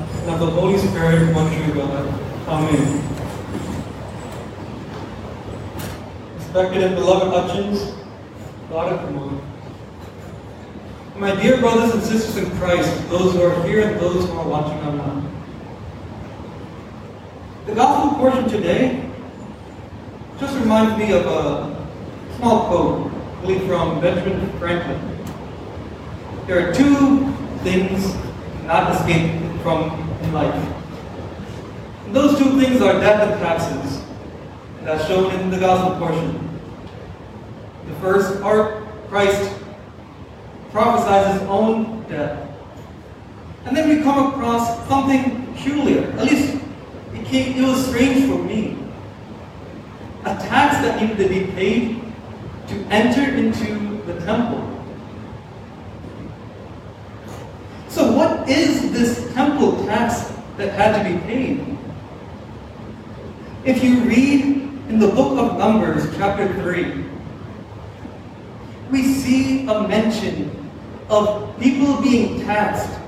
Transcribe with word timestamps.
and 0.00 0.40
the 0.40 0.46
Holy 0.46 0.78
Spirit, 0.78 1.34
one 1.34 1.52
true 1.54 1.74
God. 1.74 2.20
Amen. 2.48 3.02
Respected 6.36 6.82
and 6.82 6.94
beloved 6.94 7.28
Hutchins, 7.32 7.94
God 8.68 8.92
of 8.92 9.06
the 9.06 9.12
Moon. 9.12 9.40
My 11.16 11.34
dear 11.40 11.58
brothers 11.58 11.94
and 11.94 12.02
sisters 12.02 12.36
in 12.44 12.50
Christ, 12.58 13.08
those 13.08 13.34
who 13.34 13.42
are 13.42 13.62
here 13.66 13.88
and 13.88 14.00
those 14.00 14.28
who 14.28 14.38
are 14.38 14.48
watching 14.48 14.78
online. 14.80 15.30
The 17.66 17.74
gospel 17.74 18.18
portion 18.18 18.48
today 18.48 19.10
just 20.38 20.58
reminds 20.58 20.98
me 20.98 21.12
of 21.12 21.26
a 21.26 21.86
small 22.36 22.66
quote, 22.68 23.12
really 23.42 23.58
from 23.66 24.00
Benjamin 24.00 24.50
Franklin. 24.58 24.98
There 26.46 26.68
are 26.68 26.72
two 26.72 27.32
things 27.62 28.14
not 28.64 28.96
escape 28.96 29.49
from 29.62 30.32
life. 30.32 30.54
And 32.06 32.14
those 32.14 32.38
two 32.38 32.60
things 32.60 32.80
are 32.80 32.94
death 32.94 33.30
and 33.30 33.40
taxes. 33.40 34.04
That's 34.82 35.06
shown 35.06 35.32
in 35.38 35.50
the 35.50 35.58
gospel 35.58 35.98
portion. 35.98 36.60
The 37.86 37.94
first 37.96 38.40
part, 38.40 38.82
Christ 39.08 39.60
prophesies 40.70 41.40
his 41.40 41.48
own 41.48 42.02
death. 42.08 42.48
And 43.64 43.76
then 43.76 43.88
we 43.88 44.02
come 44.02 44.32
across 44.32 44.88
something 44.88 45.46
peculiar, 45.52 46.04
at 46.12 46.24
least 46.24 46.62
it, 47.12 47.26
came, 47.26 47.62
it 47.62 47.68
was 47.68 47.86
strange 47.86 48.26
for 48.30 48.38
me. 48.38 48.78
A 50.22 50.34
tax 50.36 50.76
that 50.84 51.00
needed 51.00 51.18
to 51.18 51.28
be 51.28 51.52
paid 51.52 52.02
to 52.68 52.74
enter 52.90 53.22
into 53.22 54.02
the 54.04 54.18
temple. 54.24 54.66
So 57.88 58.12
what 58.12 58.48
is 58.48 58.92
this 58.92 59.32
temple 59.34 59.49
tax 59.86 60.32
that 60.56 60.72
had 60.72 61.02
to 61.02 61.14
be 61.14 61.20
paid? 61.26 61.78
If 63.64 63.84
you 63.84 64.00
read 64.00 64.40
in 64.88 64.98
the 64.98 65.08
book 65.08 65.38
of 65.38 65.58
Numbers, 65.58 66.04
chapter 66.16 66.52
3, 66.62 67.04
we 68.90 69.02
see 69.02 69.66
a 69.66 69.86
mention 69.86 70.68
of 71.08 71.58
people 71.60 72.00
being 72.00 72.40
taxed 72.40 72.98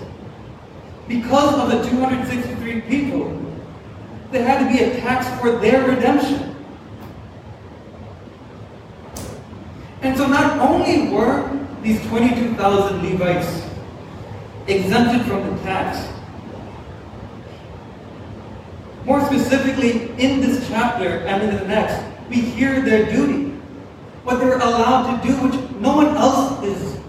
because 1.07 1.53
of 1.56 1.69
the 1.72 1.81
263 1.90 2.81
people, 2.81 3.38
there 4.31 4.45
had 4.45 4.59
to 4.59 4.78
be 4.78 4.84
a 4.84 5.00
tax 5.01 5.28
for 5.41 5.51
their 5.59 5.88
redemption. 5.88 6.56
And 10.01 10.17
so 10.17 10.28
not 10.28 10.59
only 10.59 11.09
were 11.09 11.50
these 11.81 12.06
22,000 12.07 13.03
Levites 13.03 13.66
exempted 14.68 15.25
from 15.25 15.56
the 15.56 15.63
tax. 15.63 16.07
More 19.06 19.25
specifically, 19.25 20.12
in 20.19 20.39
this 20.41 20.68
chapter 20.68 21.19
and 21.25 21.41
in 21.44 21.56
the 21.56 21.66
next, 21.66 22.03
we 22.29 22.35
hear 22.35 22.81
their 22.81 23.12
duty, 23.12 23.50
what 24.23 24.39
they're 24.39 24.57
allowed 24.57 25.19
to 25.19 25.28
do, 25.28 25.34
which 25.38 25.56
no 25.79 25.95
one 25.95 26.16
else 26.16 26.63
is. 26.63 27.00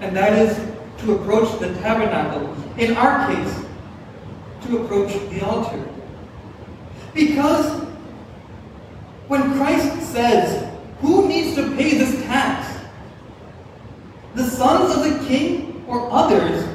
And 0.00 0.14
that 0.14 0.34
is 0.34 0.56
to 0.98 1.14
approach 1.14 1.58
the 1.60 1.72
tabernacle. 1.80 2.54
In 2.76 2.96
our 2.96 3.32
case, 3.32 3.64
to 4.66 4.84
approach 4.84 5.12
the 5.30 5.44
altar. 5.46 5.82
Because 7.14 7.82
when 9.28 9.54
Christ 9.54 10.12
says, 10.12 10.68
who 11.00 11.28
needs 11.28 11.54
to 11.56 11.74
pay 11.76 11.98
this 11.98 12.22
tax? 12.24 12.84
The 14.34 14.44
sons 14.44 14.96
of 14.96 15.04
the 15.04 15.26
king 15.26 15.84
or 15.86 16.10
others, 16.10 16.66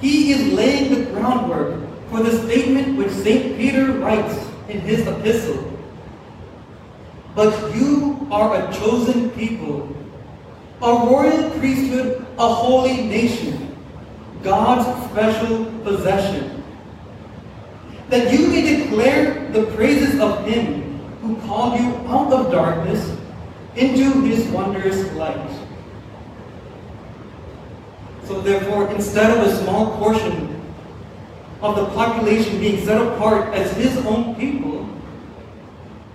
he 0.00 0.32
is 0.32 0.52
laying 0.52 0.94
the 0.94 1.10
groundwork 1.10 1.80
for 2.10 2.22
the 2.22 2.46
statement 2.46 2.96
which 2.96 3.10
St. 3.10 3.56
Peter 3.56 3.92
writes 3.92 4.34
in 4.68 4.80
his 4.80 5.06
epistle. 5.06 5.66
But 7.34 7.74
you 7.74 8.26
are 8.30 8.56
a 8.56 8.72
chosen 8.72 9.30
people, 9.30 9.94
a 10.82 10.92
royal 10.92 11.50
priesthood, 11.58 12.26
a 12.38 12.48
holy 12.48 13.02
nation, 13.02 13.76
God's 14.42 15.10
special 15.10 15.66
possession, 15.82 16.59
that 18.10 18.32
you 18.32 18.48
may 18.48 18.76
declare 18.76 19.48
the 19.52 19.66
praises 19.76 20.20
of 20.20 20.44
him 20.44 20.98
who 21.22 21.36
called 21.46 21.78
you 21.78 21.86
out 22.08 22.32
of 22.32 22.50
darkness 22.50 23.16
into 23.76 24.22
his 24.22 24.46
wondrous 24.48 25.10
light. 25.12 25.50
So 28.24 28.40
therefore, 28.40 28.90
instead 28.92 29.30
of 29.30 29.46
a 29.46 29.56
small 29.62 29.96
portion 29.96 30.60
of 31.62 31.76
the 31.76 31.86
population 31.86 32.58
being 32.58 32.84
set 32.84 33.00
apart 33.00 33.54
as 33.54 33.72
his 33.76 33.96
own 34.06 34.34
people, 34.34 34.88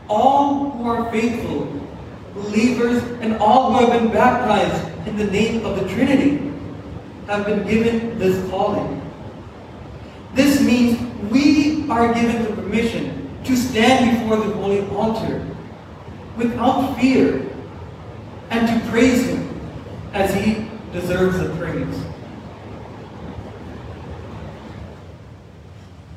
all 0.09 0.71
who 0.71 0.89
are 0.89 1.09
faithful, 1.11 1.65
believers, 2.33 3.01
and 3.21 3.37
all 3.37 3.71
who 3.71 3.85
have 3.85 4.01
been 4.01 4.11
baptized 4.11 5.07
in 5.07 5.15
the 5.15 5.25
name 5.25 5.65
of 5.65 5.79
the 5.79 5.87
Trinity 5.93 6.51
have 7.27 7.45
been 7.45 7.65
given 7.65 8.19
this 8.19 8.49
calling. 8.49 9.01
This 10.33 10.61
means 10.61 10.99
we 11.31 11.54
are 11.89 12.13
given 12.13 12.43
the 12.43 12.61
permission 12.61 13.29
to 13.43 13.55
stand 13.55 14.19
before 14.19 14.37
the 14.37 14.53
holy 14.55 14.87
altar 14.89 15.45
without 16.37 16.95
fear 16.99 17.45
and 18.49 18.67
to 18.67 18.89
praise 18.89 19.27
him 19.27 19.61
as 20.13 20.33
he 20.33 20.67
deserves 20.91 21.39
the 21.39 21.49
praise. 21.55 22.05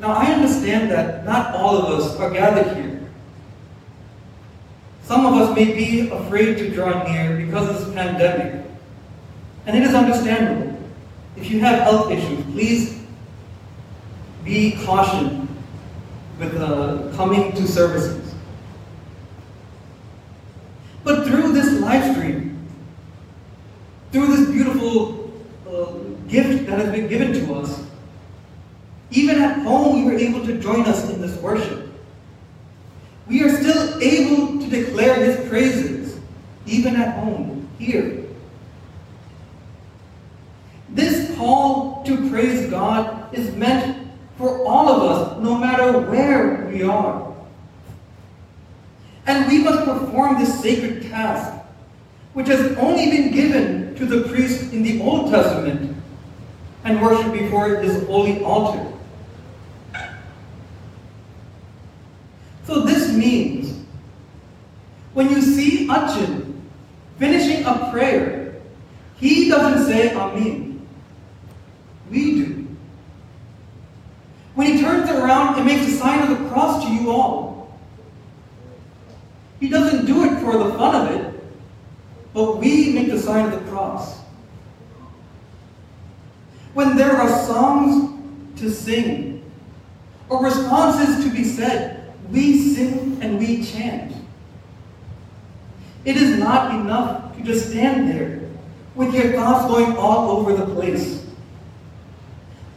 Now, 0.01 0.13
I 0.13 0.27
understand 0.27 0.91
that 0.91 1.25
not 1.25 1.55
all 1.55 1.77
of 1.77 2.01
us 2.01 2.17
are 2.17 2.31
gathered 2.31 2.77
here. 2.77 3.11
Some 5.03 5.27
of 5.27 5.35
us 5.35 5.55
may 5.57 5.73
be 5.73 6.09
afraid 6.11 6.59
to 6.59 6.71
draw 6.71 7.03
near 7.03 7.45
because 7.45 7.69
of 7.69 7.87
this 7.87 7.95
pandemic. 7.95 8.65
And 9.67 9.77
it 9.77 9.83
is 9.83 9.95
understandable. 9.95 10.79
If 11.37 11.51
you 11.51 11.61
have 11.61 11.81
health 11.81 12.11
issues, 12.11 12.45
please 12.53 13.03
be 14.45 14.79
cautioned 14.85 15.49
with 16.39 16.57
uh, 16.57 17.11
coming 17.17 17.53
to 17.53 17.67
services. 17.67 18.35
But 21.05 21.27
through 21.27 21.53
this 21.53 21.81
live 21.81 22.15
stream, 22.15 22.67
through 24.13 24.27
this 24.29 24.51
beautiful 24.51 25.33
uh, 25.69 25.93
gift 26.29 26.67
that 26.67 26.79
has 26.79 26.91
been 26.93 27.09
given 27.09 27.33
to 27.33 27.55
us, 27.55 27.85
even 29.11 29.41
at 29.41 29.59
home, 29.63 29.99
you 29.99 30.05
were 30.07 30.19
able 30.19 30.45
to 30.47 30.61
join 30.61 30.83
us 30.83 31.09
in 31.11 31.21
this 31.21 31.37
worship. 31.41 31.89
We 33.27 33.43
are 33.43 33.51
still 33.51 34.03
able 34.03 34.61
to 34.61 34.69
declare 34.69 35.15
his 35.17 35.49
praises, 35.49 36.21
even 36.67 36.97
at 36.97 37.19
home, 37.19 37.69
here. 37.79 38.25
This 40.91 41.37
call 41.37 42.03
to 42.05 42.31
praise 42.31 42.69
God 42.71 43.35
is 43.35 43.55
meant 43.55 44.09
for 44.37 44.65
all 44.67 44.89
of 44.89 45.03
us, 45.03 45.43
no 45.43 45.57
matter 45.59 45.99
where 46.01 46.67
we 46.67 46.83
are. 46.83 47.35
And 49.27 49.47
we 49.47 49.63
must 49.63 49.85
perform 49.85 50.39
this 50.39 50.61
sacred 50.61 51.03
task, 51.11 51.53
which 52.35 52.49
has 52.49 52.77
only 52.79 53.11
been 53.11 53.33
given 53.33 53.95
to 53.97 54.07
the 54.07 54.29
priest 54.29 54.73
in 54.73 54.83
the 54.83 55.01
Old 55.03 55.31
Testament, 55.31 55.97
and 56.85 57.03
worship 57.03 57.33
before 57.33 57.77
his 57.81 58.07
holy 58.07 58.43
altar. 58.43 58.93
So 62.65 62.81
this 62.83 63.13
means 63.13 63.85
when 65.15 65.31
you 65.31 65.41
see 65.41 65.89
Achen 65.89 66.63
finishing 67.19 67.65
a 67.65 67.91
prayer, 67.91 68.61
he 69.17 69.49
doesn't 69.49 69.87
say 69.87 70.15
Amen. 70.15 70.87
We 72.11 72.35
do. 72.37 72.67
When 74.55 74.73
he 74.73 74.81
turns 74.81 75.11
around 75.11 75.57
and 75.57 75.67
makes 75.67 75.87
a 75.89 75.97
sign 75.97 76.31
of 76.31 76.39
the 76.39 76.49
cross 76.49 76.85
to 76.85 76.91
you 76.91 77.11
all. 77.11 77.79
He 79.61 79.69
doesn't 79.69 80.07
do 80.07 80.25
it 80.25 80.41
for 80.41 80.57
the 80.57 80.73
fun 80.75 80.95
of 80.95 81.15
it, 81.15 81.38
but 82.39 82.59
we 82.59 82.93
make 82.93 83.11
the 83.11 83.19
sign 83.19 83.47
of 83.47 83.51
the 83.51 83.69
cross. 83.69 84.21
When 86.73 86.97
there 86.97 87.17
are 87.17 87.29
songs 87.47 88.17
to 88.61 88.71
sing 88.71 89.51
or 90.29 90.45
responses 90.45 91.25
to 91.25 91.33
be 91.33 91.43
said, 91.43 92.15
we 92.31 92.75
sing 92.75 93.19
and 93.21 93.41
we 93.41 93.65
chant. 93.65 94.15
It 96.05 96.17
is 96.17 96.39
not 96.39 96.77
enough 96.77 97.37
to 97.37 97.43
just 97.43 97.71
stand 97.71 98.09
there 98.09 98.49
with 98.95 99.13
your 99.13 99.33
thoughts 99.33 99.67
going 99.67 99.97
all 99.97 100.39
over 100.39 100.55
the 100.55 100.73
place, 100.75 101.27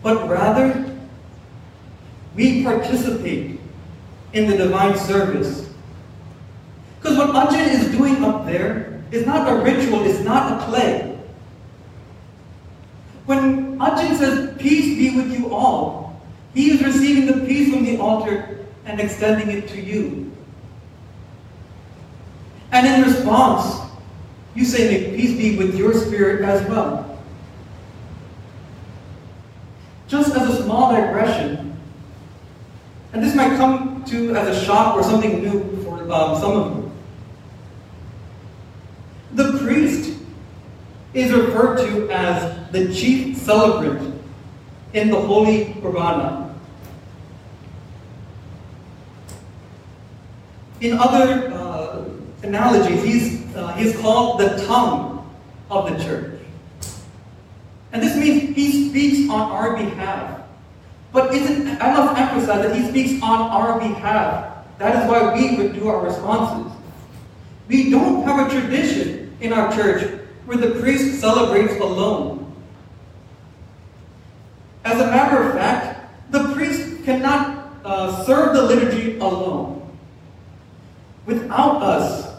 but 0.01 0.27
rather 0.27 0.91
we 2.33 2.63
participate 2.63 3.59
in 4.33 4.49
the 4.49 4.57
divine 4.57 4.97
service. 4.97 5.69
Because 6.99 7.15
what 7.15 7.29
Achen 7.29 7.69
is 7.69 7.91
doing 7.91 8.23
up 8.23 8.47
there 8.47 8.91
is 9.11 9.25
not 9.25 9.51
a 9.51 9.61
ritual, 9.61 10.05
it's 10.05 10.21
not 10.21 10.61
a 10.61 10.65
play. 10.65 11.19
When 13.25 13.81
Achen 13.81 14.15
says, 14.15 14.57
Peace 14.57 14.97
be 14.97 15.15
with 15.15 15.31
you 15.31 15.53
all, 15.53 16.21
he 16.53 16.71
is 16.71 16.81
receiving 16.83 17.25
the 17.25 17.45
peace 17.45 17.73
from 17.73 17.85
the 17.85 17.97
altar 17.97 18.65
and 18.85 18.99
extending 18.99 19.49
it 19.49 19.67
to 19.69 19.81
you. 19.81 20.31
And 22.71 22.87
in 22.87 23.13
response, 23.13 23.91
you 24.55 24.65
say, 24.65 24.89
May 24.89 25.15
peace 25.15 25.37
be 25.37 25.57
with 25.57 25.75
your 25.75 25.93
spirit 25.93 26.41
as 26.41 26.67
well. 26.69 27.19
Just 30.07 30.35
as 30.35 30.49
a 30.49 30.63
small 30.63 30.93
digression, 30.93 31.77
and 33.13 33.23
this 33.23 33.35
might 33.35 33.55
come 33.57 34.03
to 34.05 34.35
as 34.35 34.57
a 34.57 34.65
shock 34.65 34.95
or 34.95 35.03
something 35.03 35.41
new 35.41 35.83
for 35.83 36.01
um, 36.11 36.39
some 36.39 36.51
of 36.51 36.77
you. 36.77 36.91
The 39.33 39.57
priest 39.59 40.19
is 41.13 41.31
referred 41.31 41.77
to 41.85 42.09
as 42.09 42.71
the 42.71 42.93
chief 42.93 43.37
celebrant 43.37 44.21
in 44.93 45.09
the 45.09 45.19
Holy 45.19 45.65
Qurbana. 45.81 46.53
In 50.79 50.97
other 50.97 51.51
uh, 51.53 52.05
analogies, 52.43 53.03
he's, 53.03 53.55
uh, 53.55 53.73
he's 53.73 53.95
called 53.97 54.39
the 54.39 54.63
tongue 54.65 55.29
of 55.69 55.89
the 55.89 56.03
church. 56.03 56.39
And 57.91 58.01
this 58.01 58.15
means 58.15 58.55
he 58.55 58.89
speaks 58.89 59.29
on 59.29 59.51
our 59.51 59.75
behalf. 59.75 60.41
But 61.11 61.33
isn't, 61.33 61.67
I 61.81 61.93
must 61.93 62.17
emphasize 62.17 62.65
that 62.65 62.75
he 62.75 62.87
speaks 62.89 63.21
on 63.21 63.41
our 63.51 63.79
behalf. 63.79 64.65
That 64.77 65.03
is 65.03 65.09
why 65.09 65.33
we 65.33 65.57
would 65.57 65.73
do 65.73 65.89
our 65.89 66.03
responses. 66.03 66.71
We 67.67 67.91
don't 67.91 68.23
have 68.23 68.47
a 68.47 68.49
tradition 68.49 69.35
in 69.41 69.53
our 69.53 69.71
church 69.73 70.20
where 70.45 70.57
the 70.57 70.79
priest 70.79 71.19
celebrates 71.19 71.79
alone. 71.79 72.55
As 74.83 74.99
a 74.99 75.07
matter 75.07 75.43
of 75.43 75.53
fact, 75.53 76.31
the 76.31 76.53
priest 76.53 77.03
cannot 77.03 77.69
uh, 77.85 78.23
serve 78.25 78.55
the 78.55 78.63
liturgy 78.63 79.17
alone 79.19 79.81
without 81.25 81.81
us. 81.81 82.35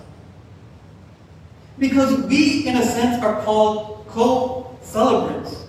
Because 1.79 2.19
we, 2.27 2.67
in 2.67 2.77
a 2.77 2.85
sense, 2.85 3.23
are 3.23 3.43
called 3.43 4.07
co 4.09 4.77
celebrants. 4.83 5.67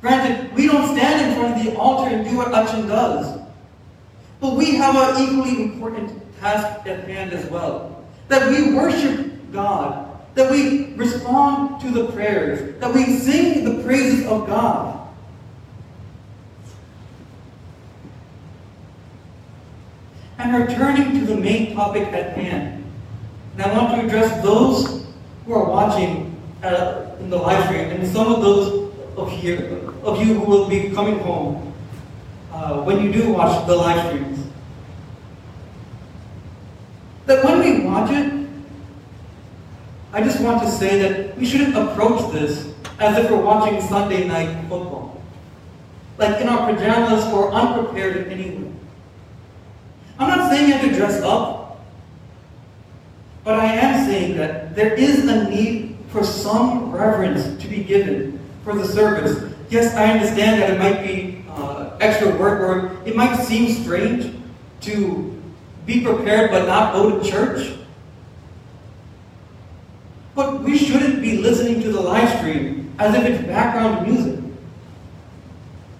Granted, 0.00 0.54
we 0.54 0.66
don't 0.66 0.94
stand 0.96 1.30
in 1.30 1.36
front 1.36 1.56
of 1.56 1.64
the 1.64 1.78
altar 1.78 2.14
and 2.14 2.28
do 2.28 2.36
what 2.36 2.48
Achen 2.48 2.86
does. 2.86 3.40
But 4.40 4.54
we 4.54 4.74
have 4.76 4.94
an 4.96 5.22
equally 5.22 5.62
important 5.62 6.12
task 6.40 6.86
at 6.86 7.08
hand 7.08 7.32
as 7.32 7.48
well. 7.50 8.04
That 8.28 8.50
we 8.50 8.74
worship 8.74 9.50
God. 9.52 10.13
That 10.34 10.50
we 10.50 10.94
respond 10.94 11.80
to 11.82 11.90
the 11.90 12.12
prayers. 12.12 12.80
That 12.80 12.92
we 12.92 13.04
sing 13.18 13.64
the 13.64 13.82
praises 13.82 14.26
of 14.26 14.46
God. 14.46 15.08
And 20.38 20.66
returning 20.66 21.20
to 21.20 21.26
the 21.26 21.36
main 21.36 21.74
topic 21.74 22.08
at 22.12 22.36
hand. 22.36 22.84
And 23.54 23.62
I 23.62 23.78
want 23.78 23.94
to 23.94 24.06
address 24.06 24.42
those 24.42 25.06
who 25.46 25.54
are 25.54 25.68
watching 25.68 26.40
uh, 26.62 27.16
in 27.20 27.30
the 27.30 27.36
live 27.36 27.64
stream 27.66 27.90
and 27.90 28.06
some 28.08 28.32
of 28.32 28.40
those 28.42 28.92
of 29.16 29.30
here 29.30 29.80
of 30.02 30.20
you 30.20 30.34
who 30.34 30.44
will 30.44 30.68
be 30.68 30.90
coming 30.90 31.18
home 31.20 31.72
uh, 32.52 32.82
when 32.82 33.02
you 33.02 33.12
do 33.12 33.32
watch 33.32 33.66
the 33.66 33.74
live 33.74 34.06
streams. 34.06 34.46
That 37.26 37.44
when 37.44 37.60
we 37.60 37.86
watch 37.86 38.10
it, 38.10 38.43
I 40.14 40.22
just 40.22 40.40
want 40.40 40.62
to 40.62 40.70
say 40.70 40.98
that 41.02 41.36
we 41.36 41.44
shouldn't 41.44 41.76
approach 41.76 42.32
this 42.32 42.72
as 42.98 43.18
if 43.18 43.30
we're 43.30 43.42
watching 43.42 43.80
Sunday 43.82 44.26
night 44.26 44.48
football. 44.68 45.20
Like 46.16 46.40
in 46.40 46.48
our 46.48 46.72
pajamas 46.72 47.24
or 47.32 47.52
unprepared 47.52 48.16
in 48.16 48.32
any 48.32 48.56
way. 48.56 48.72
I'm 50.18 50.28
not 50.28 50.50
saying 50.50 50.68
you 50.68 50.74
have 50.74 50.88
to 50.88 50.94
dress 50.94 51.20
up, 51.22 51.84
but 53.42 53.58
I 53.58 53.66
am 53.66 54.06
saying 54.06 54.36
that 54.36 54.74
there 54.74 54.94
is 54.94 55.28
a 55.28 55.50
need 55.50 55.96
for 56.08 56.24
some 56.24 56.92
reverence 56.92 57.60
to 57.62 57.68
be 57.68 57.82
given 57.82 58.38
for 58.62 58.74
the 58.74 58.86
service 58.86 59.54
yes, 59.74 59.94
I 59.94 60.12
understand 60.12 60.62
that 60.62 60.70
it 60.70 60.78
might 60.78 61.02
be 61.02 61.44
uh, 61.48 61.96
extra 62.00 62.34
work 62.36 62.60
or 62.60 62.96
it 63.06 63.16
might 63.16 63.36
seem 63.36 63.72
strange 63.82 64.34
to 64.82 65.42
be 65.86 66.02
prepared 66.02 66.50
but 66.50 66.66
not 66.66 66.94
go 66.94 67.18
to 67.18 67.28
church. 67.30 67.76
But 70.34 70.62
we 70.62 70.78
shouldn't 70.78 71.13
be 71.24 71.38
listening 71.38 71.80
to 71.80 71.90
the 71.90 72.00
live 72.00 72.28
stream 72.38 72.92
as 72.98 73.14
if 73.14 73.24
it's 73.24 73.46
background 73.46 74.06
music. 74.06 74.38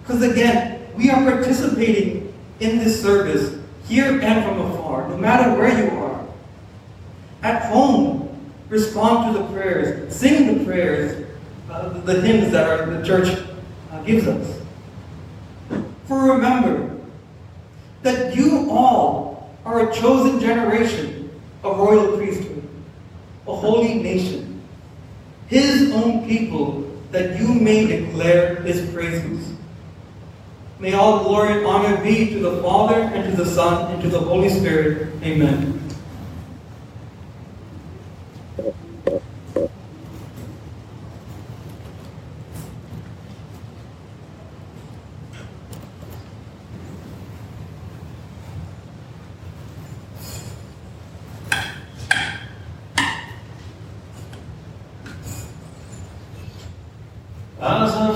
Because 0.01 0.21
again, 0.21 0.87
we 0.95 1.09
are 1.09 1.23
participating 1.23 2.31
in 2.59 2.77
this 2.77 3.01
service 3.01 3.59
here 3.87 4.21
and 4.21 4.45
from 4.45 4.61
afar, 4.61 5.09
no 5.09 5.17
matter 5.17 5.57
where 5.57 5.83
you 5.83 5.89
are. 5.97 6.25
At 7.41 7.65
home, 7.71 8.29
respond 8.69 9.33
to 9.33 9.41
the 9.41 9.47
prayers, 9.47 10.15
sing 10.15 10.59
the 10.59 10.63
prayers, 10.63 11.25
uh, 11.71 11.89
the 11.89 12.21
hymns 12.21 12.51
that 12.51 12.69
are 12.69 12.85
the 12.85 13.05
church 13.05 13.37
gives 14.05 14.27
us. 14.27 14.61
For 16.07 16.33
remember 16.33 16.95
that 18.03 18.35
you 18.35 18.69
all 18.69 19.49
are 19.65 19.89
a 19.89 19.95
chosen 19.95 20.39
generation, 20.39 21.31
a 21.63 21.69
royal 21.69 22.15
priesthood, 22.15 22.67
a 23.47 23.55
holy 23.55 23.95
nation, 23.95 24.54
his 25.47 25.91
own 25.91 26.27
people, 26.27 26.91
that 27.11 27.39
you 27.39 27.53
may 27.53 27.85
declare 27.85 28.55
his 28.63 28.89
praises. 28.91 29.53
May 30.79 30.93
all 30.93 31.23
glory 31.23 31.53
and 31.53 31.65
honor 31.65 32.03
be 32.03 32.31
to 32.31 32.39
the 32.39 32.61
Father, 32.61 32.95
and 32.95 33.31
to 33.31 33.43
the 33.43 33.49
Son, 33.49 33.93
and 33.93 34.01
to 34.01 34.09
the 34.09 34.19
Holy 34.19 34.49
Spirit. 34.49 35.07
Amen. 35.23 35.74